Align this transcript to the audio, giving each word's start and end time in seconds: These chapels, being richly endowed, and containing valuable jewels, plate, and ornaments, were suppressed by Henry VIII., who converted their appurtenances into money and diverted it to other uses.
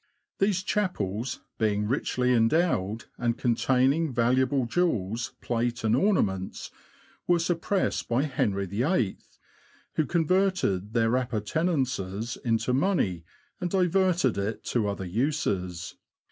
These 0.39 0.63
chapels, 0.63 1.41
being 1.59 1.87
richly 1.87 2.33
endowed, 2.33 3.05
and 3.19 3.37
containing 3.37 4.11
valuable 4.11 4.65
jewels, 4.65 5.33
plate, 5.41 5.83
and 5.83 5.95
ornaments, 5.95 6.71
were 7.27 7.37
suppressed 7.37 8.09
by 8.09 8.23
Henry 8.23 8.65
VIII., 8.65 9.19
who 9.97 10.07
converted 10.07 10.93
their 10.93 11.15
appurtenances 11.17 12.35
into 12.43 12.73
money 12.73 13.25
and 13.59 13.69
diverted 13.69 14.39
it 14.39 14.63
to 14.63 14.87
other 14.89 15.05
uses. 15.05 15.97